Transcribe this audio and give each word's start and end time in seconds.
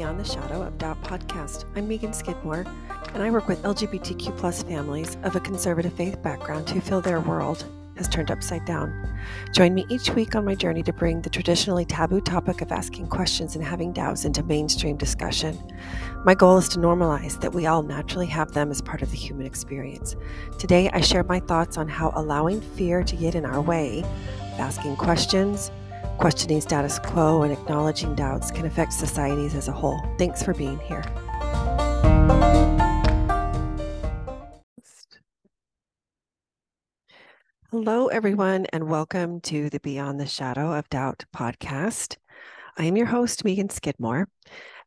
Beyond 0.00 0.18
the 0.18 0.24
Shadow 0.24 0.62
of 0.62 0.78
Doubt 0.78 1.02
podcast. 1.02 1.66
I'm 1.76 1.86
Megan 1.86 2.14
Skidmore, 2.14 2.64
and 3.12 3.22
I 3.22 3.30
work 3.30 3.48
with 3.48 3.62
LGBTQ 3.64 4.34
plus 4.38 4.62
families 4.62 5.18
of 5.24 5.36
a 5.36 5.40
conservative 5.40 5.92
faith 5.92 6.22
background 6.22 6.70
who 6.70 6.80
feel 6.80 7.02
their 7.02 7.20
world 7.20 7.66
has 7.98 8.08
turned 8.08 8.30
upside 8.30 8.64
down. 8.64 9.20
Join 9.52 9.74
me 9.74 9.84
each 9.90 10.08
week 10.08 10.34
on 10.34 10.46
my 10.46 10.54
journey 10.54 10.82
to 10.84 10.92
bring 10.94 11.20
the 11.20 11.28
traditionally 11.28 11.84
taboo 11.84 12.22
topic 12.22 12.62
of 12.62 12.72
asking 12.72 13.08
questions 13.08 13.56
and 13.56 13.62
having 13.62 13.92
doubts 13.92 14.24
into 14.24 14.42
mainstream 14.42 14.96
discussion. 14.96 15.58
My 16.24 16.34
goal 16.34 16.56
is 16.56 16.70
to 16.70 16.78
normalize 16.78 17.38
that 17.42 17.52
we 17.52 17.66
all 17.66 17.82
naturally 17.82 18.28
have 18.28 18.52
them 18.52 18.70
as 18.70 18.80
part 18.80 19.02
of 19.02 19.10
the 19.10 19.18
human 19.18 19.44
experience. 19.44 20.16
Today, 20.58 20.88
I 20.94 21.02
share 21.02 21.24
my 21.24 21.40
thoughts 21.40 21.76
on 21.76 21.88
how 21.88 22.10
allowing 22.16 22.62
fear 22.62 23.02
to 23.04 23.16
get 23.16 23.34
in 23.34 23.44
our 23.44 23.60
way, 23.60 24.02
asking 24.56 24.96
questions, 24.96 25.70
questioning 26.20 26.60
status 26.60 26.98
quo, 26.98 27.42
and 27.42 27.52
acknowledging 27.52 28.14
doubts 28.14 28.50
can 28.50 28.66
affect 28.66 28.92
societies 28.92 29.54
as 29.54 29.68
a 29.68 29.72
whole. 29.72 29.98
Thanks 30.18 30.42
for 30.42 30.52
being 30.52 30.78
here. 30.80 31.02
Hello, 37.70 38.08
everyone, 38.08 38.66
and 38.66 38.88
welcome 38.88 39.40
to 39.42 39.70
the 39.70 39.80
Beyond 39.80 40.20
the 40.20 40.26
Shadow 40.26 40.74
of 40.74 40.90
Doubt 40.90 41.24
podcast. 41.34 42.16
I 42.76 42.84
am 42.84 42.98
your 42.98 43.06
host, 43.06 43.42
Megan 43.42 43.70
Skidmore, 43.70 44.28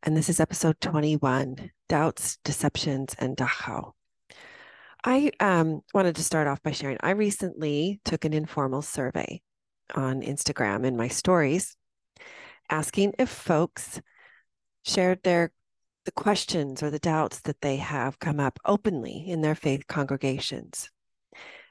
and 0.04 0.16
this 0.16 0.30
is 0.30 0.40
episode 0.40 0.80
21 0.82 1.72
Doubts, 1.90 2.38
Deceptions, 2.44 3.16
and 3.18 3.36
Dachau. 3.36 3.94
I 5.04 5.32
um, 5.40 5.82
wanted 5.96 6.16
to 6.18 6.24
start 6.24 6.48
off 6.48 6.62
by 6.62 6.72
sharing 6.72 6.98
I 7.02 7.12
recently 7.12 8.02
took 8.06 8.24
an 8.24 8.34
informal 8.34 8.84
survey 8.84 9.42
on 9.94 10.22
Instagram 10.22 10.86
in 10.86 10.98
my 10.98 11.08
stories 11.08 11.76
asking 12.70 13.14
if 13.20 13.30
folks 13.30 14.02
shared 14.84 15.22
their 15.24 15.52
the 16.06 16.12
questions 16.12 16.84
or 16.84 16.90
the 16.90 17.00
doubts 17.00 17.40
that 17.42 17.62
they 17.62 17.78
have 17.78 18.20
come 18.20 18.40
up 18.40 18.60
openly 18.66 19.24
in 19.26 19.42
their 19.42 19.56
faith 19.56 19.88
congregations. 19.88 20.90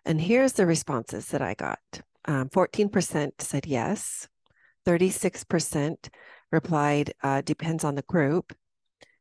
And 0.06 0.20
here's 0.20 0.54
the 0.54 0.64
responses 0.64 1.26
that 1.28 1.42
I 1.42 1.54
got. 1.54 1.80
Um, 2.24 2.48
14% 2.48 3.32
said 3.40 3.66
yes, 3.66 4.28
36% 4.86 6.08
replied 6.50 7.12
uh, 7.22 7.42
depends 7.42 7.84
on 7.84 7.94
the 7.94 8.02
group, 8.02 8.54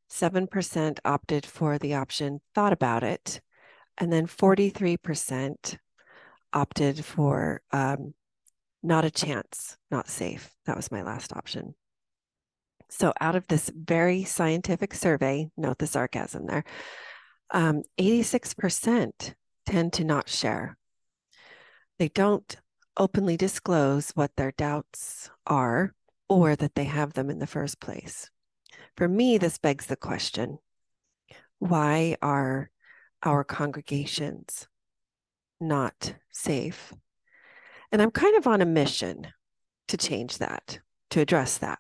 7% 0.10 1.00
opted 1.04 1.46
for 1.46 1.78
the 1.78 1.96
option 1.96 2.40
thought 2.56 2.74
about 2.74 3.04
it, 3.04 3.42
and 3.98 4.14
then 4.14 4.28
43% 4.28 5.78
opted 6.54 7.04
for 7.04 7.62
um, 7.72 8.14
not 8.84 9.06
a 9.06 9.12
chance, 9.12 9.78
not 9.90 10.08
safe. 10.08 10.54
That 10.66 10.76
was 10.76 10.92
my 10.92 11.02
last 11.04 11.34
option. 11.34 11.76
So, 12.90 13.14
out 13.22 13.36
of 13.36 13.48
this 13.48 13.72
very 13.74 14.24
scientific 14.26 14.94
survey, 14.94 15.50
note 15.56 15.78
the 15.78 15.88
sarcasm 15.88 16.46
there, 16.46 16.66
um, 17.52 17.84
86% 17.98 19.34
tend 19.66 19.94
to 19.94 20.04
not 20.04 20.28
share. 20.28 20.78
They 22.00 22.10
don't 22.10 22.58
openly 22.98 23.38
disclose 23.38 24.12
what 24.12 24.36
their 24.36 24.52
doubts 24.52 25.30
are 25.48 25.94
or 26.28 26.56
that 26.56 26.76
they 26.76 26.86
have 26.86 27.14
them 27.14 27.30
in 27.30 27.40
the 27.40 27.48
first 27.48 27.80
place. 27.80 28.30
For 28.98 29.08
me, 29.08 29.38
this 29.38 29.58
begs 29.58 29.86
the 29.86 29.96
question 29.96 30.60
why 31.60 32.18
are 32.22 32.72
our 33.24 33.44
congregations 33.44 34.68
not 35.60 36.16
safe? 36.32 36.92
And 37.92 38.02
I'm 38.02 38.12
kind 38.12 38.38
of 38.38 38.48
on 38.48 38.62
a 38.62 38.66
mission 38.66 39.28
to 39.90 39.98
change 39.98 40.38
that, 40.38 40.80
to 41.10 41.20
address 41.20 41.58
that. 41.58 41.80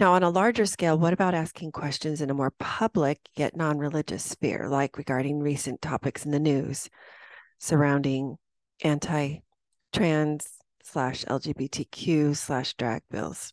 Now, 0.00 0.14
on 0.14 0.24
a 0.24 0.30
larger 0.30 0.66
scale, 0.66 0.98
what 0.98 1.12
about 1.12 1.34
asking 1.34 1.70
questions 1.70 2.20
in 2.20 2.28
a 2.28 2.34
more 2.34 2.52
public 2.58 3.20
yet 3.36 3.56
non 3.56 3.78
religious 3.78 4.24
sphere, 4.24 4.68
like 4.68 4.98
regarding 4.98 5.38
recent 5.38 5.80
topics 5.80 6.24
in 6.24 6.32
the 6.32 6.40
news 6.40 6.90
surrounding 7.60 8.36
anti 8.82 9.42
trans 9.92 10.48
slash 10.82 11.24
LGBTQ 11.24 12.36
slash 12.36 12.74
drag 12.74 13.02
bills? 13.08 13.52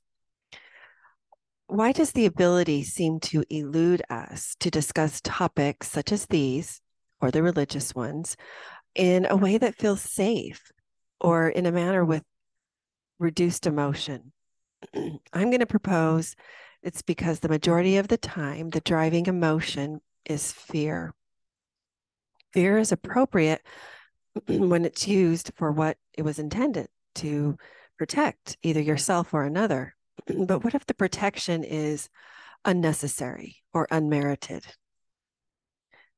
Why 1.67 1.91
does 1.91 2.11
the 2.11 2.25
ability 2.25 2.83
seem 2.83 3.19
to 3.21 3.43
elude 3.51 4.01
us 4.09 4.55
to 4.61 4.71
discuss 4.71 5.21
topics 5.23 5.89
such 5.89 6.11
as 6.11 6.25
these 6.25 6.81
or 7.21 7.29
the 7.29 7.43
religious 7.43 7.93
ones 7.93 8.35
in 8.95 9.27
a 9.29 9.37
way 9.37 9.59
that 9.59 9.75
feels 9.75 10.01
safe 10.01 10.71
or 11.21 11.47
in 11.47 11.65
a 11.65 11.71
manner 11.71 12.03
with 12.03 12.23
reduced 13.19 13.65
emotion? 13.65 14.33
I'm 14.93 15.49
going 15.49 15.59
to 15.59 15.65
propose 15.65 16.35
it's 16.83 17.03
because 17.03 17.39
the 17.39 17.49
majority 17.49 17.97
of 17.97 18.07
the 18.07 18.17
time, 18.17 18.71
the 18.71 18.81
driving 18.81 19.27
emotion 19.27 20.01
is 20.25 20.51
fear. 20.51 21.13
Fear 22.53 22.79
is 22.79 22.91
appropriate 22.91 23.61
when 24.47 24.85
it's 24.85 25.07
used 25.07 25.51
for 25.55 25.71
what 25.71 25.97
it 26.17 26.23
was 26.23 26.39
intended 26.39 26.87
to 27.15 27.57
protect, 27.97 28.57
either 28.63 28.81
yourself 28.81 29.33
or 29.33 29.43
another. 29.43 29.95
but 30.45 30.63
what 30.63 30.73
if 30.73 30.85
the 30.85 30.93
protection 30.93 31.63
is 31.63 32.09
unnecessary 32.65 33.57
or 33.73 33.87
unmerited? 33.91 34.65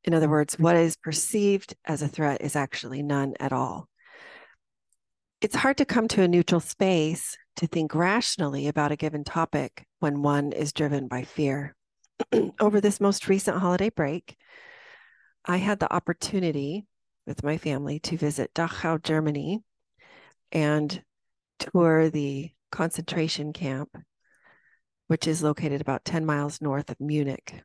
In 0.06 0.14
other 0.14 0.30
words, 0.30 0.59
what 0.59 0.75
is 0.75 0.96
perceived 0.96 1.75
as 1.85 2.02
a 2.02 2.08
threat 2.08 2.41
is 2.41 2.56
actually 2.56 3.02
none 3.03 3.34
at 3.40 3.53
all. 3.53 3.88
It's 5.43 5.57
hard 5.57 5.75
to 5.79 5.85
come 5.85 6.07
to 6.07 6.21
a 6.21 6.27
neutral 6.29 6.61
space 6.61 7.37
to 7.57 7.67
think 7.67 7.93
rationally 7.93 8.69
about 8.69 8.93
a 8.93 8.95
given 8.95 9.25
topic 9.25 9.85
when 9.99 10.21
one 10.21 10.53
is 10.53 10.71
driven 10.71 11.09
by 11.09 11.23
fear. 11.23 11.75
Over 12.61 12.79
this 12.79 13.01
most 13.01 13.27
recent 13.27 13.57
holiday 13.57 13.89
break, 13.89 14.37
I 15.43 15.57
had 15.57 15.81
the 15.81 15.93
opportunity 15.93 16.85
with 17.27 17.43
my 17.43 17.57
family 17.57 17.99
to 17.99 18.15
visit 18.15 18.53
Dachau, 18.53 19.03
Germany, 19.03 19.59
and 20.53 21.03
tour 21.59 22.09
the 22.09 22.51
concentration 22.71 23.51
camp, 23.51 23.97
which 25.07 25.27
is 25.27 25.43
located 25.43 25.81
about 25.81 26.05
10 26.05 26.25
miles 26.25 26.61
north 26.61 26.89
of 26.89 27.01
Munich. 27.01 27.63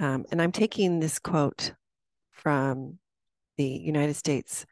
Um, 0.00 0.24
and 0.32 0.42
I'm 0.42 0.50
taking 0.50 0.98
this 0.98 1.20
quote 1.20 1.74
from 2.32 2.98
the 3.56 3.68
United 3.68 4.14
States 4.14 4.66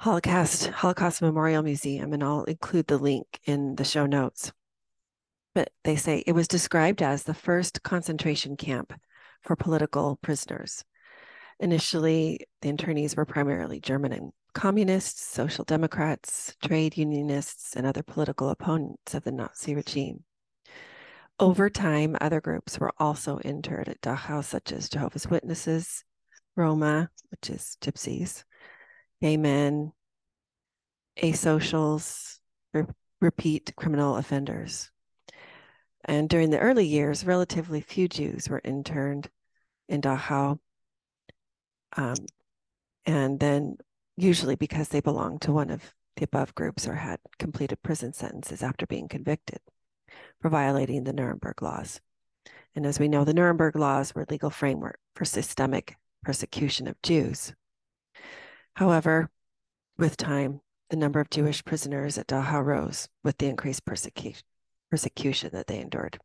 Holocaust 0.00 0.68
Holocaust 0.68 1.22
Memorial 1.22 1.62
Museum, 1.62 2.12
and 2.12 2.22
I'll 2.22 2.44
include 2.44 2.86
the 2.86 2.98
link 2.98 3.40
in 3.44 3.74
the 3.74 3.84
show 3.84 4.06
notes. 4.06 4.52
But 5.56 5.70
they 5.82 5.96
say 5.96 6.22
it 6.24 6.32
was 6.32 6.46
described 6.46 7.02
as 7.02 7.24
the 7.24 7.34
first 7.34 7.82
concentration 7.82 8.56
camp 8.56 8.92
for 9.42 9.56
political 9.56 10.16
prisoners. 10.22 10.84
Initially, 11.58 12.46
the 12.62 12.72
internees 12.72 13.16
were 13.16 13.24
primarily 13.24 13.80
German 13.80 14.12
and 14.12 14.32
communists, 14.52 15.24
social 15.24 15.64
democrats, 15.64 16.54
trade 16.64 16.96
unionists, 16.96 17.74
and 17.74 17.84
other 17.84 18.04
political 18.04 18.50
opponents 18.50 19.14
of 19.14 19.24
the 19.24 19.32
Nazi 19.32 19.74
regime. 19.74 20.22
Over 21.40 21.68
time, 21.68 22.16
other 22.20 22.40
groups 22.40 22.78
were 22.78 22.92
also 22.98 23.40
interned 23.40 23.88
at 23.88 24.00
Dachau, 24.00 24.44
such 24.44 24.70
as 24.70 24.88
Jehovah's 24.88 25.26
Witnesses, 25.26 26.04
Roma, 26.54 27.10
which 27.30 27.50
is 27.50 27.76
gypsies, 27.80 28.44
gay 29.20 29.36
men, 29.36 29.92
asocials, 31.20 32.38
re- 32.72 32.84
repeat 33.20 33.74
criminal 33.76 34.16
offenders. 34.16 34.90
And 36.04 36.28
during 36.28 36.50
the 36.50 36.58
early 36.58 36.86
years, 36.86 37.24
relatively 37.24 37.80
few 37.80 38.08
Jews 38.08 38.48
were 38.48 38.60
interned 38.64 39.28
in 39.88 40.00
Dachau. 40.00 40.58
Um, 41.96 42.16
and 43.04 43.40
then, 43.40 43.76
usually 44.16 44.56
because 44.56 44.88
they 44.88 45.00
belonged 45.00 45.42
to 45.42 45.52
one 45.52 45.70
of 45.70 45.94
the 46.16 46.24
above 46.24 46.54
groups 46.54 46.86
or 46.86 46.94
had 46.94 47.20
completed 47.38 47.82
prison 47.82 48.12
sentences 48.12 48.62
after 48.62 48.86
being 48.86 49.08
convicted 49.08 49.60
for 50.40 50.48
violating 50.48 51.04
the 51.04 51.12
Nuremberg 51.12 51.62
laws. 51.62 52.00
And 52.74 52.86
as 52.86 52.98
we 52.98 53.08
know, 53.08 53.24
the 53.24 53.34
Nuremberg 53.34 53.76
laws 53.76 54.14
were 54.14 54.26
legal 54.28 54.50
framework 54.50 54.98
for 55.14 55.24
systemic 55.24 55.96
persecution 56.22 56.86
of 56.86 57.00
Jews. 57.02 57.54
However, 58.78 59.28
with 59.96 60.16
time, 60.16 60.60
the 60.88 60.96
number 60.96 61.18
of 61.18 61.30
Jewish 61.30 61.64
prisoners 61.64 62.16
at 62.16 62.28
Dachau 62.28 62.64
rose 62.64 63.08
with 63.24 63.36
the 63.38 63.48
increased 63.48 63.84
persecution, 63.84 64.44
persecution 64.88 65.50
that 65.52 65.66
they 65.66 65.80
endured. 65.80 66.20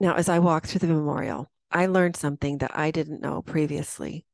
Now, 0.00 0.14
as 0.14 0.30
I 0.30 0.38
walked 0.38 0.68
through 0.68 0.78
the 0.78 0.86
memorial, 0.86 1.50
I 1.70 1.84
learned 1.84 2.16
something 2.16 2.58
that 2.58 2.70
I 2.74 2.90
didn't 2.90 3.20
know 3.20 3.42
previously. 3.42 4.24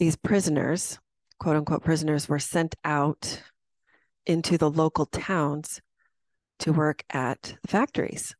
These 0.00 0.16
prisoners, 0.16 0.98
quote 1.38 1.54
unquote 1.54 1.84
prisoners, 1.84 2.28
were 2.28 2.40
sent 2.40 2.74
out 2.84 3.44
into 4.26 4.58
the 4.58 4.68
local 4.68 5.06
towns 5.06 5.80
to 6.58 6.72
work 6.72 7.04
at 7.10 7.54
the 7.62 7.68
factories. 7.68 8.34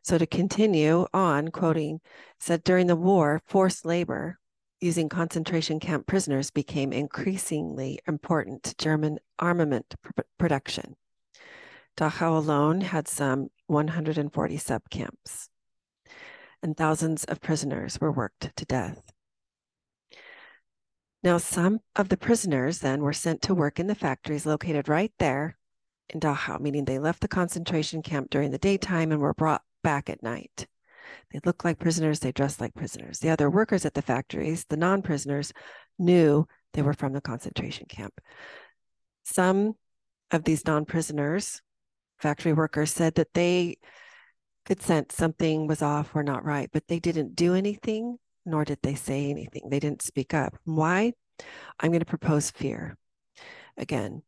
So, 0.00 0.16
to 0.16 0.26
continue 0.26 1.06
on, 1.12 1.48
quoting, 1.48 2.00
said 2.40 2.64
during 2.64 2.86
the 2.86 2.96
war, 2.96 3.42
forced 3.44 3.84
labor 3.84 4.38
using 4.80 5.08
concentration 5.08 5.80
camp 5.80 6.06
prisoners 6.06 6.50
became 6.50 6.92
increasingly 6.92 7.98
important 8.06 8.62
to 8.64 8.76
German 8.76 9.18
armament 9.38 9.94
pr- 10.02 10.22
production. 10.38 10.96
Dachau 11.96 12.36
alone 12.36 12.80
had 12.80 13.06
some 13.06 13.48
140 13.66 14.58
subcamps, 14.58 15.48
and 16.62 16.76
thousands 16.76 17.24
of 17.24 17.40
prisoners 17.40 18.00
were 18.00 18.12
worked 18.12 18.54
to 18.56 18.64
death. 18.64 19.12
Now, 21.22 21.38
some 21.38 21.80
of 21.96 22.10
the 22.10 22.16
prisoners 22.16 22.80
then 22.80 23.00
were 23.00 23.14
sent 23.14 23.40
to 23.42 23.54
work 23.54 23.80
in 23.80 23.86
the 23.86 23.94
factories 23.94 24.44
located 24.44 24.88
right 24.88 25.12
there 25.18 25.56
in 26.10 26.20
Dachau, 26.20 26.60
meaning 26.60 26.84
they 26.84 26.98
left 26.98 27.20
the 27.20 27.28
concentration 27.28 28.02
camp 28.02 28.28
during 28.28 28.50
the 28.50 28.58
daytime 28.58 29.10
and 29.10 29.20
were 29.20 29.32
brought 29.32 29.62
back 29.82 30.10
at 30.10 30.22
night. 30.22 30.66
They 31.32 31.40
looked 31.44 31.64
like 31.64 31.78
prisoners, 31.78 32.20
they 32.20 32.32
dressed 32.32 32.60
like 32.60 32.74
prisoners. 32.74 33.18
The 33.18 33.30
other 33.30 33.50
workers 33.50 33.84
at 33.84 33.94
the 33.94 34.02
factories, 34.02 34.64
the 34.64 34.76
non 34.76 35.02
prisoners, 35.02 35.52
knew 35.98 36.46
they 36.72 36.82
were 36.82 36.94
from 36.94 37.12
the 37.12 37.20
concentration 37.20 37.86
camp. 37.86 38.20
Some 39.24 39.74
of 40.30 40.44
these 40.44 40.66
non 40.66 40.84
prisoners, 40.84 41.62
factory 42.18 42.52
workers, 42.52 42.92
said 42.92 43.14
that 43.14 43.34
they 43.34 43.78
could 44.64 44.82
sense 44.82 45.14
something 45.14 45.66
was 45.66 45.82
off 45.82 46.14
or 46.14 46.22
not 46.22 46.44
right, 46.44 46.70
but 46.72 46.88
they 46.88 46.98
didn't 46.98 47.36
do 47.36 47.54
anything, 47.54 48.18
nor 48.46 48.64
did 48.64 48.78
they 48.82 48.94
say 48.94 49.30
anything. 49.30 49.68
They 49.68 49.80
didn't 49.80 50.02
speak 50.02 50.34
up. 50.34 50.56
Why? 50.64 51.12
I'm 51.80 51.90
going 51.90 52.00
to 52.00 52.06
propose 52.06 52.50
fear. 52.50 52.96
Again, 53.76 54.22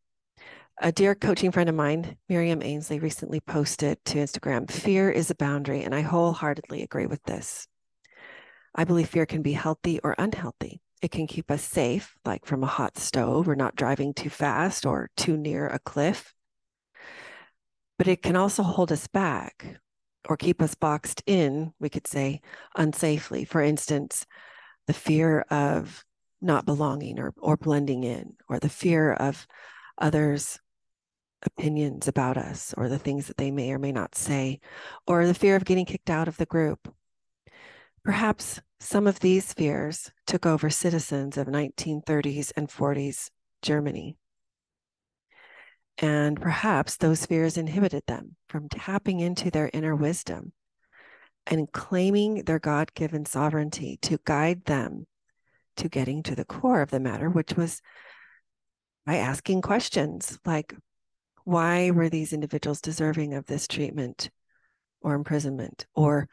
a 0.79 0.93
dear 0.93 1.15
coaching 1.15 1.53
friend 1.53 1.69
of 1.69 1.75
mine, 1.75 2.17
Miriam 2.29 2.63
Ainsley, 2.63 2.99
recently 2.99 3.41
posted 3.41 4.05
to 4.05 4.19
Instagram 4.19 4.71
Fear 4.71 5.11
is 5.11 5.31
a 5.31 5.35
boundary, 5.35 5.83
and 5.83 5.95
I 5.95 6.03
wholeheartedly 6.03 6.83
agree 6.83 7.07
with 7.07 7.23
this. 7.25 7.67
I 8.75 8.85
believe 8.85 9.09
fear 9.09 9.25
can 9.25 9.41
be 9.41 9.53
healthy 9.53 10.01
or 10.01 10.15
unhealthy. 10.19 10.83
It 11.01 11.11
can 11.11 11.27
keep 11.27 11.51
us 11.51 11.63
safe, 11.63 12.15
like 12.27 12.45
from 12.45 12.63
a 12.63 12.69
hot 12.69 12.99
stove 12.99 13.49
or 13.49 13.57
not 13.57 13.75
driving 13.75 14.13
too 14.13 14.29
fast 14.29 14.85
or 14.85 15.09
too 15.17 15.39
near 15.39 15.67
a 15.67 15.79
cliff. 15.79 16.35
But 17.99 18.09
it 18.09 18.23
can 18.23 18.37
also 18.37 18.63
hold 18.63 18.93
us 18.93 19.07
back 19.07 19.79
or 20.29 20.37
keep 20.37 20.61
us 20.61 20.75
boxed 20.75 21.23
in, 21.27 21.73
we 21.81 21.89
could 21.89 22.07
say, 22.07 22.43
unsafely. 22.77 23.49
For 23.49 23.63
instance, 23.63 24.27
the 24.87 24.93
fear 24.93 25.41
of 25.51 26.05
not 26.43 26.67
belonging 26.67 27.19
or, 27.19 27.33
or 27.39 27.57
blending 27.57 28.05
in, 28.05 28.35
or 28.47 28.59
the 28.59 28.69
fear 28.69 29.15
of 29.15 29.47
others 29.97 30.59
opinions 31.45 32.09
about 32.09 32.37
us 32.37 32.75
or 32.77 32.89
the 32.89 32.99
things 32.99 33.27
that 33.27 33.37
they 33.37 33.51
may 33.51 33.73
or 33.73 33.79
may 33.79 33.93
not 33.93 34.15
say, 34.15 34.61
or 35.07 35.27
the 35.27 35.35
fear 35.35 35.57
of 35.57 35.65
getting 35.65 35.85
kicked 35.85 36.11
out 36.11 36.29
of 36.29 36.37
the 36.37 36.47
group. 36.47 36.93
Perhaps 38.05 38.61
some 38.79 39.07
of 39.07 39.21
these 39.21 39.53
fears 39.53 40.13
took 40.27 40.47
over 40.47 40.71
citizens 40.71 41.37
of 41.37 41.47
1930s 41.47 42.53
and 42.57 42.69
40s 42.69 43.31
Germany. 43.63 44.17
And 45.99 46.41
perhaps 46.41 46.97
those 46.97 47.25
fears 47.27 47.57
inhibited 47.57 48.03
them 48.07 48.37
from 48.49 48.69
tapping 48.69 49.21
into 49.21 49.51
their 49.51 49.71
inner 49.73 49.97
wisdom 49.97 50.53
and 51.47 51.73
claiming 51.73 52.45
their 52.45 52.59
God 52.59 52.93
given 52.95 53.25
sovereignty 53.25 53.99
to 54.03 54.19
guide 54.25 54.65
them 54.67 55.07
to 55.77 55.89
getting 55.89 56.23
to 56.25 56.35
the 56.35 56.45
core 56.45 56.83
of 56.83 56.91
the 56.91 57.01
matter, 57.01 57.31
which 57.31 57.55
was 57.55 57.81
by 59.05 59.17
asking 59.17 59.63
questions 59.63 60.39
like 60.45 60.75
why 61.47 61.93
were 61.93 62.09
these 62.09 62.33
individuals 62.33 62.81
deserving 62.81 63.33
of 63.35 63.47
this 63.47 63.69
treatment 63.69 64.31
or 65.01 65.15
imprisonment? 65.15 65.87
Or 65.95 66.29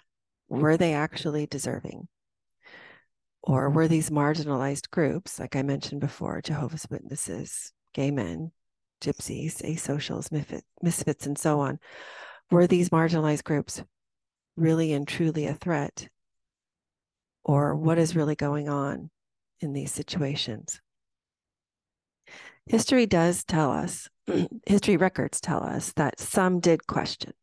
were 0.49 0.75
they 0.75 0.95
actually 0.95 1.45
deserving? 1.45 2.07
Or 3.43 3.69
were 3.69 3.87
these 3.87 4.09
marginalized 4.09 4.89
groups, 4.89 5.39
like 5.39 5.55
I 5.55 5.61
mentioned 5.61 6.01
before, 6.01 6.41
Jehovah's 6.41 6.87
Witnesses, 6.89 7.73
gay 7.93 8.09
men, 8.09 8.53
gypsies, 9.01 9.61
asocials, 9.61 10.31
misfits, 10.81 11.27
and 11.27 11.37
so 11.37 11.59
on, 11.59 11.77
were 12.49 12.65
these 12.65 12.89
marginalized 12.89 13.43
groups 13.43 13.83
really 14.55 14.93
and 14.93 15.07
truly 15.07 15.45
a 15.45 15.53
threat? 15.53 16.09
Or 17.43 17.75
what 17.75 17.99
is 17.99 18.15
really 18.15 18.35
going 18.35 18.67
on 18.67 19.11
in 19.59 19.73
these 19.73 19.91
situations? 19.91 20.81
History 22.65 23.05
does 23.05 23.43
tell 23.43 23.71
us 23.71 24.09
history 24.65 24.97
records 24.97 25.41
tell 25.41 25.63
us 25.63 25.93
that 25.93 26.19
some 26.19 26.59
did 26.59 26.87
question. 26.87 27.33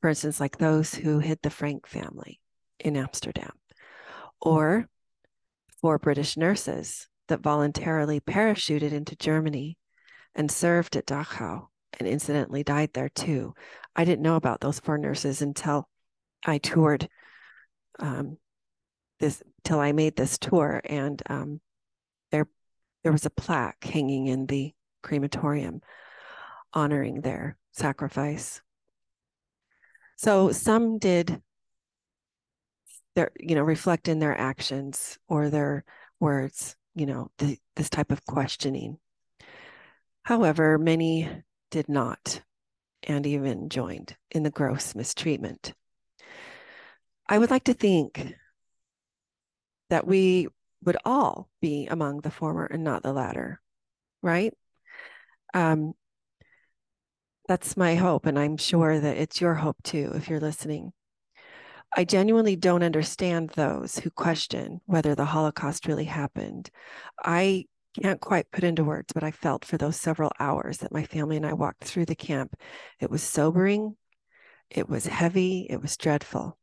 For 0.00 0.10
instance, 0.10 0.40
like 0.40 0.58
those 0.58 0.94
who 0.94 1.18
hid 1.18 1.40
the 1.42 1.50
Frank 1.50 1.86
family 1.86 2.40
in 2.78 2.96
Amsterdam, 2.96 3.52
or 4.40 4.88
four 5.80 5.98
British 5.98 6.36
nurses 6.36 7.08
that 7.28 7.40
voluntarily 7.40 8.20
parachuted 8.20 8.92
into 8.92 9.16
Germany 9.16 9.76
and 10.34 10.50
served 10.50 10.96
at 10.96 11.06
Dachau 11.06 11.66
and 11.98 12.06
incidentally 12.06 12.62
died 12.62 12.90
there 12.92 13.08
too. 13.08 13.54
I 13.96 14.04
didn't 14.04 14.22
know 14.22 14.36
about 14.36 14.60
those 14.60 14.78
four 14.78 14.98
nurses 14.98 15.42
until 15.42 15.88
I 16.44 16.58
toured 16.58 17.08
um, 17.98 18.36
this, 19.18 19.42
till 19.64 19.80
I 19.80 19.92
made 19.92 20.16
this 20.16 20.38
tour, 20.38 20.82
and 20.84 21.20
um, 21.28 21.60
there 23.06 23.12
was 23.12 23.24
a 23.24 23.30
plaque 23.30 23.84
hanging 23.84 24.26
in 24.26 24.46
the 24.46 24.74
crematorium 25.00 25.80
honoring 26.72 27.20
their 27.20 27.56
sacrifice. 27.70 28.60
So 30.16 30.50
some 30.50 30.98
did 30.98 31.40
their, 33.14 33.30
you 33.38 33.54
know, 33.54 33.62
reflect 33.62 34.08
in 34.08 34.18
their 34.18 34.36
actions 34.36 35.20
or 35.28 35.50
their 35.50 35.84
words, 36.18 36.74
you 36.96 37.06
know, 37.06 37.30
the, 37.38 37.56
this 37.76 37.88
type 37.88 38.10
of 38.10 38.26
questioning. 38.26 38.98
However, 40.24 40.76
many 40.76 41.30
did 41.70 41.88
not 41.88 42.42
and 43.04 43.24
even 43.24 43.68
joined 43.68 44.16
in 44.32 44.42
the 44.42 44.50
gross 44.50 44.96
mistreatment. 44.96 45.74
I 47.28 47.38
would 47.38 47.52
like 47.52 47.66
to 47.66 47.74
think 47.74 48.34
that 49.90 50.08
we 50.08 50.48
would 50.86 50.96
all 51.04 51.50
be 51.60 51.86
among 51.88 52.20
the 52.20 52.30
former 52.30 52.64
and 52.64 52.84
not 52.84 53.02
the 53.02 53.12
latter, 53.12 53.60
right? 54.22 54.54
Um, 55.52 55.94
that's 57.48 57.76
my 57.76 57.96
hope. 57.96 58.26
And 58.26 58.38
I'm 58.38 58.56
sure 58.56 58.98
that 58.98 59.16
it's 59.16 59.40
your 59.40 59.54
hope 59.54 59.82
too, 59.82 60.12
if 60.14 60.28
you're 60.28 60.40
listening. 60.40 60.92
I 61.96 62.04
genuinely 62.04 62.56
don't 62.56 62.82
understand 62.82 63.50
those 63.50 63.98
who 63.98 64.10
question 64.10 64.80
whether 64.86 65.14
the 65.14 65.24
Holocaust 65.24 65.86
really 65.86 66.04
happened. 66.04 66.70
I 67.22 67.66
can't 68.02 68.20
quite 68.20 68.50
put 68.50 68.64
into 68.64 68.84
words 68.84 69.14
what 69.14 69.24
I 69.24 69.30
felt 69.30 69.64
for 69.64 69.78
those 69.78 69.96
several 69.96 70.32
hours 70.38 70.78
that 70.78 70.92
my 70.92 71.04
family 71.04 71.36
and 71.36 71.46
I 71.46 71.54
walked 71.54 71.84
through 71.84 72.06
the 72.06 72.14
camp. 72.14 72.54
It 73.00 73.10
was 73.10 73.22
sobering, 73.22 73.96
it 74.70 74.88
was 74.88 75.06
heavy, 75.06 75.66
it 75.70 75.80
was 75.80 75.96
dreadful. 75.96 76.58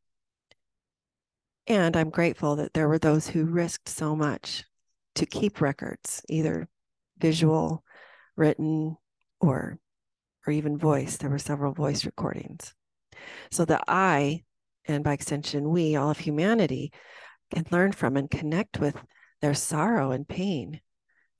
And 1.66 1.96
I'm 1.96 2.10
grateful 2.10 2.56
that 2.56 2.74
there 2.74 2.88
were 2.88 2.98
those 2.98 3.26
who 3.26 3.44
risked 3.44 3.88
so 3.88 4.14
much 4.14 4.64
to 5.14 5.26
keep 5.26 5.60
records, 5.60 6.22
either 6.28 6.68
visual, 7.18 7.82
written, 8.36 8.96
or 9.40 9.78
or 10.46 10.52
even 10.52 10.76
voice. 10.76 11.16
There 11.16 11.30
were 11.30 11.38
several 11.38 11.72
voice 11.72 12.04
recordings. 12.04 12.74
So 13.50 13.64
that 13.64 13.84
I, 13.88 14.42
and 14.86 15.02
by 15.02 15.14
extension, 15.14 15.70
we, 15.70 15.96
all 15.96 16.10
of 16.10 16.18
humanity, 16.18 16.92
can 17.54 17.64
learn 17.70 17.92
from 17.92 18.16
and 18.16 18.30
connect 18.30 18.78
with 18.78 18.96
their 19.40 19.54
sorrow 19.54 20.10
and 20.10 20.28
pain 20.28 20.80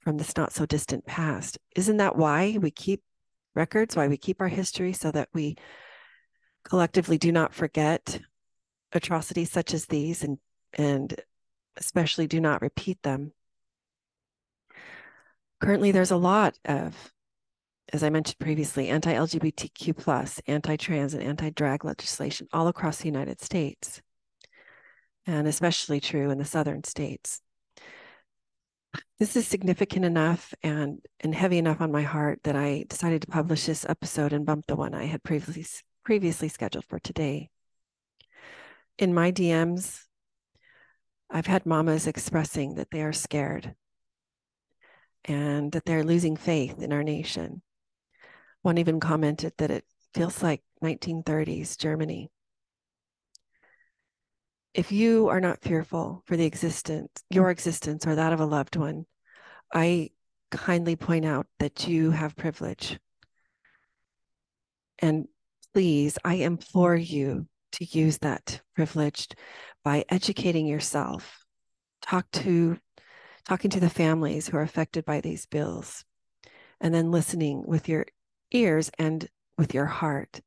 from 0.00 0.16
this 0.16 0.36
not 0.36 0.52
so 0.52 0.64
distant 0.64 1.04
past. 1.06 1.58
Isn't 1.76 1.98
that 1.98 2.16
why 2.16 2.58
we 2.60 2.70
keep 2.70 3.02
records, 3.54 3.96
why 3.96 4.08
we 4.08 4.16
keep 4.16 4.40
our 4.40 4.48
history, 4.48 4.92
so 4.92 5.10
that 5.10 5.28
we 5.34 5.56
collectively 6.64 7.18
do 7.18 7.32
not 7.32 7.52
forget 7.52 8.20
atrocities 8.94 9.50
such 9.50 9.74
as 9.74 9.86
these 9.86 10.22
and, 10.22 10.38
and 10.72 11.14
especially 11.76 12.26
do 12.26 12.40
not 12.40 12.62
repeat 12.62 13.02
them? 13.02 13.32
Currently, 15.60 15.92
there's 15.92 16.10
a 16.10 16.16
lot 16.16 16.58
of 16.64 17.12
as 17.92 18.02
I 18.02 18.10
mentioned 18.10 18.38
previously, 18.38 18.88
anti 18.88 19.12
LGBTQ, 19.12 19.96
plus, 19.96 20.40
anti 20.46 20.76
trans, 20.76 21.14
and 21.14 21.22
anti 21.22 21.50
drag 21.50 21.84
legislation 21.84 22.48
all 22.52 22.66
across 22.68 22.98
the 22.98 23.06
United 23.06 23.40
States, 23.40 24.00
and 25.26 25.46
especially 25.46 26.00
true 26.00 26.30
in 26.30 26.38
the 26.38 26.44
southern 26.44 26.84
states. 26.84 27.40
This 29.18 29.36
is 29.36 29.46
significant 29.46 30.04
enough 30.04 30.54
and, 30.62 31.00
and 31.20 31.34
heavy 31.34 31.58
enough 31.58 31.80
on 31.80 31.92
my 31.92 32.02
heart 32.02 32.40
that 32.44 32.56
I 32.56 32.84
decided 32.88 33.22
to 33.22 33.28
publish 33.28 33.66
this 33.66 33.86
episode 33.88 34.32
and 34.32 34.46
bump 34.46 34.66
the 34.66 34.76
one 34.76 34.94
I 34.94 35.04
had 35.04 35.22
previously, 35.22 35.64
previously 36.04 36.48
scheduled 36.48 36.84
for 36.84 36.98
today. 36.98 37.50
In 38.98 39.12
my 39.12 39.32
DMs, 39.32 40.04
I've 41.30 41.46
had 41.46 41.66
mamas 41.66 42.06
expressing 42.06 42.74
that 42.76 42.90
they 42.90 43.02
are 43.02 43.12
scared 43.12 43.74
and 45.24 45.72
that 45.72 45.84
they're 45.84 46.04
losing 46.04 46.36
faith 46.36 46.80
in 46.80 46.92
our 46.92 47.02
nation 47.02 47.62
one 48.64 48.78
even 48.78 48.98
commented 48.98 49.52
that 49.58 49.70
it 49.70 49.84
feels 50.14 50.42
like 50.42 50.62
1930s 50.82 51.76
Germany. 51.76 52.30
If 54.72 54.90
you 54.90 55.28
are 55.28 55.40
not 55.40 55.60
fearful 55.60 56.22
for 56.24 56.38
the 56.38 56.46
existence, 56.46 57.22
your 57.28 57.50
existence 57.50 58.06
or 58.06 58.14
that 58.14 58.32
of 58.32 58.40
a 58.40 58.46
loved 58.46 58.76
one, 58.76 59.04
I 59.72 60.10
kindly 60.50 60.96
point 60.96 61.26
out 61.26 61.46
that 61.58 61.86
you 61.86 62.10
have 62.10 62.36
privilege. 62.36 62.98
And 64.98 65.28
please, 65.74 66.16
I 66.24 66.36
implore 66.36 66.96
you 66.96 67.46
to 67.74 67.98
use 67.98 68.18
that 68.18 68.60
privilege 68.74 69.28
by 69.82 70.04
educating 70.08 70.66
yourself. 70.66 71.44
Talk 72.02 72.30
to 72.32 72.78
talking 73.46 73.70
to 73.70 73.80
the 73.80 73.90
families 73.90 74.48
who 74.48 74.56
are 74.56 74.62
affected 74.62 75.04
by 75.04 75.20
these 75.20 75.46
bills, 75.46 76.04
and 76.80 76.94
then 76.94 77.10
listening 77.10 77.62
with 77.66 77.88
your 77.88 78.06
ears 78.52 78.90
and 78.98 79.28
with 79.58 79.74
your 79.74 79.86
heart. 79.86 80.40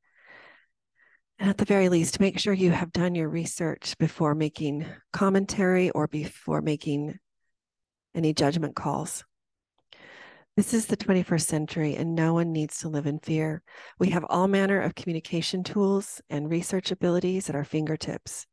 And 1.40 1.50
at 1.50 1.58
the 1.58 1.66
very 1.66 1.90
least, 1.90 2.20
make 2.20 2.40
sure 2.40 2.54
you 2.54 2.72
have 2.72 2.92
done 2.92 3.14
your 3.14 3.30
research 3.30 3.96
before 4.00 4.34
making 4.34 4.86
commentary 5.14 5.92
or 5.92 6.08
before 6.08 6.62
making 6.62 7.20
any 8.16 8.34
judgment 8.34 8.76
calls. 8.76 9.24
This 10.58 10.74
is 10.74 10.88
the 10.88 10.98
21st 10.98 11.46
century, 11.46 11.96
and 11.96 12.16
no 12.16 12.34
one 12.34 12.52
needs 12.52 12.80
to 12.80 12.90
live 12.90 13.06
in 13.06 13.20
fear. 13.20 13.62
We 14.00 14.10
have 14.10 14.26
all 14.28 14.48
manner 14.48 14.82
of 14.82 14.96
communication 14.96 15.64
tools 15.64 16.20
and 16.32 16.50
research 16.50 16.90
abilities 16.90 17.48
at 17.48 17.56
our 17.56 17.64
fingertips. 17.64 18.48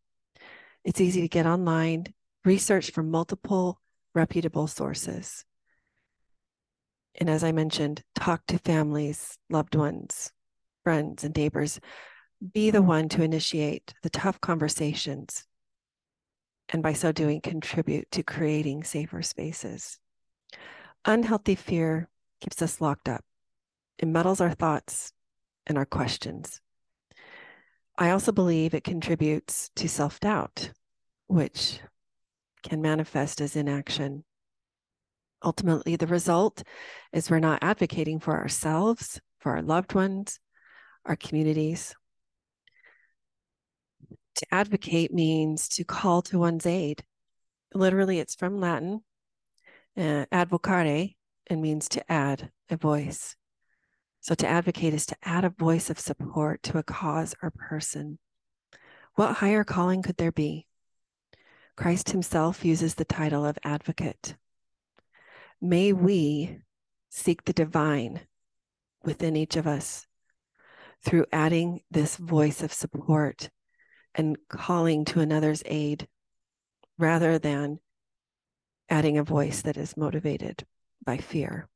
It's 0.84 1.00
easy 1.00 1.22
to 1.22 1.28
get 1.28 1.46
online, 1.46 2.12
research 2.44 2.90
from 2.90 3.10
multiple 3.10 3.80
reputable 4.14 4.66
sources. 4.66 5.46
And 7.18 7.30
as 7.30 7.42
I 7.42 7.52
mentioned, 7.52 8.02
talk 8.14 8.42
to 8.48 8.58
families, 8.58 9.38
loved 9.48 9.74
ones, 9.74 10.30
friends, 10.82 11.24
and 11.24 11.34
neighbors. 11.34 11.80
Be 12.52 12.70
the 12.70 12.82
one 12.82 13.08
to 13.08 13.22
initiate 13.22 13.94
the 14.02 14.10
tough 14.10 14.42
conversations. 14.42 15.46
And 16.68 16.82
by 16.82 16.92
so 16.92 17.12
doing, 17.12 17.40
contribute 17.40 18.10
to 18.10 18.22
creating 18.22 18.84
safer 18.84 19.22
spaces. 19.22 19.98
Unhealthy 21.06 21.54
fear 21.54 22.08
keeps 22.40 22.62
us 22.62 22.80
locked 22.80 23.10
up, 23.10 23.22
it 23.98 24.08
muddles 24.08 24.40
our 24.40 24.52
thoughts 24.52 25.12
and 25.66 25.76
our 25.76 25.84
questions. 25.84 26.62
I 27.98 28.10
also 28.10 28.32
believe 28.32 28.72
it 28.72 28.84
contributes 28.84 29.70
to 29.76 29.88
self 29.88 30.18
doubt, 30.18 30.70
which 31.26 31.80
can 32.62 32.80
manifest 32.80 33.42
as 33.42 33.54
inaction. 33.54 34.24
Ultimately, 35.44 35.96
the 35.96 36.06
result 36.06 36.62
is 37.12 37.28
we're 37.28 37.38
not 37.38 37.62
advocating 37.62 38.18
for 38.18 38.34
ourselves, 38.34 39.20
for 39.38 39.52
our 39.52 39.62
loved 39.62 39.94
ones, 39.94 40.40
our 41.04 41.16
communities. 41.16 41.94
To 44.36 44.46
advocate 44.50 45.12
means 45.12 45.68
to 45.68 45.84
call 45.84 46.22
to 46.22 46.38
one's 46.38 46.64
aid. 46.64 47.04
Literally, 47.74 48.18
it's 48.18 48.34
from 48.34 48.58
Latin 48.58 49.02
uh, 49.96 50.26
advocare 50.32 51.14
and 51.48 51.62
means 51.62 51.88
to 51.90 52.12
add 52.12 52.50
a 52.70 52.76
voice. 52.76 53.36
So 54.20 54.34
to 54.34 54.46
advocate 54.46 54.94
is 54.94 55.06
to 55.06 55.16
add 55.22 55.44
a 55.44 55.50
voice 55.50 55.90
of 55.90 56.00
support 56.00 56.62
to 56.64 56.78
a 56.78 56.82
cause 56.82 57.34
or 57.42 57.50
person. 57.50 58.18
What 59.14 59.36
higher 59.36 59.64
calling 59.64 60.02
could 60.02 60.16
there 60.16 60.32
be? 60.32 60.66
Christ 61.76 62.10
himself 62.10 62.64
uses 62.64 62.94
the 62.94 63.04
title 63.04 63.44
of 63.44 63.58
advocate. 63.62 64.36
May 65.60 65.92
we 65.92 66.58
seek 67.10 67.44
the 67.44 67.52
divine 67.52 68.20
within 69.04 69.36
each 69.36 69.56
of 69.56 69.66
us 69.66 70.06
through 71.04 71.26
adding 71.32 71.80
this 71.90 72.16
voice 72.16 72.62
of 72.62 72.72
support 72.72 73.50
and 74.14 74.36
calling 74.48 75.04
to 75.04 75.20
another's 75.20 75.62
aid 75.66 76.08
rather 76.98 77.38
than 77.38 77.78
adding 78.94 79.18
a 79.18 79.24
voice 79.24 79.62
that 79.62 79.76
is 79.76 79.96
motivated 79.96 80.64
by 81.04 81.16
fear 81.16 81.68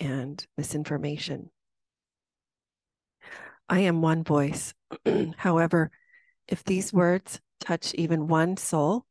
and 0.00 0.44
misinformation. 0.58 1.48
I 3.68 3.80
am 3.80 4.02
one 4.02 4.24
voice. 4.24 4.74
However, 5.36 5.92
if 6.48 6.64
these 6.64 6.92
words 6.92 7.40
touch 7.60 7.94
even 7.94 8.26
one 8.26 8.56
soul, 8.56 9.06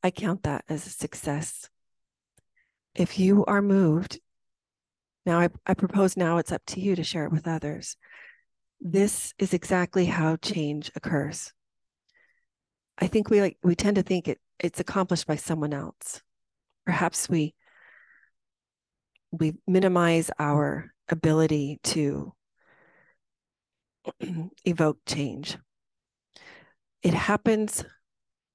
I 0.00 0.12
count 0.12 0.44
that 0.44 0.64
as 0.68 0.86
a 0.86 0.90
success. 0.90 1.68
If 2.94 3.18
you 3.18 3.44
are 3.46 3.60
moved, 3.60 4.20
now 5.26 5.40
I, 5.40 5.48
I 5.66 5.74
propose 5.74 6.16
now 6.16 6.38
it's 6.38 6.52
up 6.52 6.62
to 6.66 6.80
you 6.80 6.94
to 6.94 7.02
share 7.02 7.24
it 7.24 7.32
with 7.32 7.48
others. 7.48 7.96
This 8.80 9.34
is 9.40 9.52
exactly 9.52 10.04
how 10.04 10.36
change 10.36 10.92
occurs. 10.94 11.52
I 12.98 13.06
think 13.06 13.30
we 13.30 13.40
like 13.40 13.58
we 13.62 13.74
tend 13.74 13.96
to 13.96 14.02
think 14.02 14.28
it 14.28 14.38
it's 14.58 14.80
accomplished 14.80 15.26
by 15.26 15.36
someone 15.36 15.72
else. 15.72 16.22
Perhaps 16.84 17.28
we 17.28 17.54
we 19.32 19.54
minimize 19.66 20.30
our 20.38 20.92
ability 21.08 21.80
to 21.82 22.32
evoke 24.64 24.98
change. 25.06 25.56
It 27.02 27.14
happens 27.14 27.84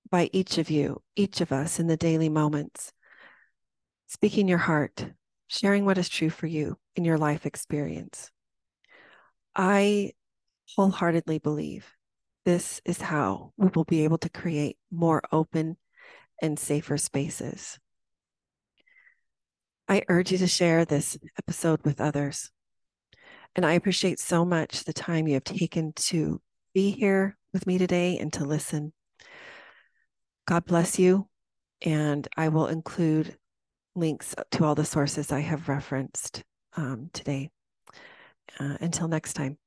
by 0.09 0.29
each 0.31 0.57
of 0.57 0.69
you, 0.69 1.01
each 1.15 1.41
of 1.41 1.51
us 1.51 1.79
in 1.79 1.87
the 1.87 1.97
daily 1.97 2.29
moments, 2.29 2.93
speaking 4.07 4.47
your 4.47 4.57
heart, 4.57 5.07
sharing 5.47 5.85
what 5.85 5.97
is 5.97 6.07
true 6.07 6.29
for 6.29 6.47
you 6.47 6.77
in 6.95 7.03
your 7.03 7.17
life 7.17 7.45
experience. 7.45 8.31
I 9.55 10.13
wholeheartedly 10.75 11.39
believe 11.39 11.96
this 12.47 12.79
is 12.85 13.01
how 13.01 13.51
we 13.57 13.67
will 13.75 13.83
be 13.83 14.05
able 14.05 14.17
to 14.17 14.29
create 14.29 14.77
more 14.89 15.21
open 15.33 15.75
and 16.41 16.57
safer 16.57 16.97
spaces. 16.97 17.77
I 19.89 20.03
urge 20.07 20.31
you 20.31 20.37
to 20.37 20.47
share 20.47 20.85
this 20.85 21.17
episode 21.37 21.83
with 21.83 21.99
others. 21.99 22.49
And 23.53 23.65
I 23.65 23.73
appreciate 23.73 24.17
so 24.21 24.45
much 24.45 24.85
the 24.85 24.93
time 24.93 25.27
you 25.27 25.33
have 25.33 25.43
taken 25.43 25.91
to 26.07 26.39
be 26.73 26.91
here 26.91 27.37
with 27.51 27.67
me 27.67 27.77
today 27.77 28.17
and 28.17 28.31
to 28.31 28.45
listen. 28.45 28.93
God 30.47 30.63
bless 30.63 30.97
you. 30.97 31.27
And 31.81 32.25
I 32.37 32.47
will 32.47 32.67
include 32.67 33.35
links 33.93 34.33
to 34.51 34.63
all 34.63 34.73
the 34.73 34.85
sources 34.85 35.33
I 35.33 35.41
have 35.41 35.67
referenced 35.67 36.45
um, 36.77 37.09
today. 37.11 37.49
Uh, 38.57 38.77
until 38.79 39.09
next 39.09 39.33
time, 39.33 39.57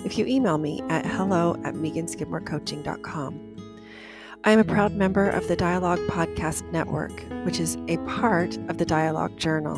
if 0.05 0.17
you 0.17 0.25
email 0.25 0.57
me 0.57 0.81
at 0.87 1.05
hello 1.05 1.57
at 1.65 1.73
meganskidmorecoaching.com. 1.73 3.45
I 4.45 4.51
am 4.51 4.59
a 4.59 4.63
proud 4.63 4.93
member 4.93 5.27
of 5.27 5.49
the 5.49 5.57
Dialogue 5.57 5.99
Podcast 6.07 6.71
Network, 6.71 7.21
which 7.43 7.59
is 7.59 7.77
a 7.89 7.97
part 7.99 8.55
of 8.69 8.77
the 8.77 8.85
Dialogue 8.85 9.35
Journal. 9.35 9.75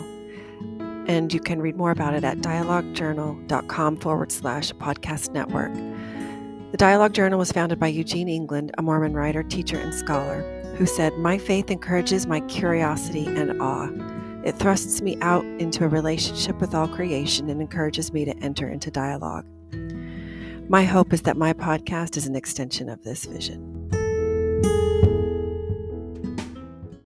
And 1.08 1.34
you 1.34 1.40
can 1.40 1.60
read 1.60 1.76
more 1.76 1.90
about 1.90 2.14
it 2.14 2.24
at 2.24 2.38
dialoguejournal.com 2.38 3.98
forward 3.98 4.32
slash 4.32 4.72
podcast 4.74 5.32
network. 5.32 5.72
The 6.72 6.78
Dialogue 6.78 7.12
Journal 7.12 7.38
was 7.38 7.52
founded 7.52 7.82
by 7.82 7.88
Eugene 7.88 8.30
England, 8.30 8.72
a 8.78 8.82
Mormon 8.82 9.14
writer, 9.14 9.44
teacher, 9.44 9.78
and 9.78 9.94
scholar, 9.94 10.42
who 10.78 10.86
said, 10.86 11.18
My 11.18 11.38
faith 11.38 11.70
encourages 11.70 12.26
my 12.26 12.40
curiosity 12.42 13.28
and 13.28 13.62
awe. 13.62 13.90
It 14.46 14.56
thrusts 14.56 15.02
me 15.02 15.18
out 15.20 15.44
into 15.60 15.84
a 15.84 15.90
relationship 15.90 16.62
with 16.62 16.74
all 16.74 16.88
creation 16.88 17.50
and 17.50 17.60
encourages 17.60 18.14
me 18.14 18.24
to 18.24 18.38
enter 18.38 18.70
into 18.70 18.90
dialogue. 18.90 19.46
My 20.70 20.86
hope 20.86 21.12
is 21.12 21.24
that 21.24 21.36
my 21.36 21.52
podcast 21.52 22.16
is 22.16 22.26
an 22.26 22.38
extension 22.38 22.88
of 22.88 23.04
this 23.04 23.26
vision. 23.26 23.68